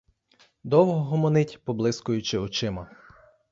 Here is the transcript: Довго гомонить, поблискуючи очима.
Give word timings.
Довго 0.63 1.03
гомонить, 1.03 1.61
поблискуючи 1.65 2.37
очима. 2.37 2.89